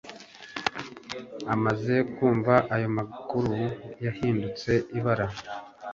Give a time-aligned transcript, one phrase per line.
[1.53, 3.55] Amaze kumva ayo makuru,
[4.05, 5.27] yahindutse ibara